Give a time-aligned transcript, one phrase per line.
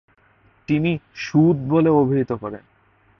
[0.67, 0.91] তিনি"
[1.15, 2.63] সুদ" বলে অভিহিত করেন।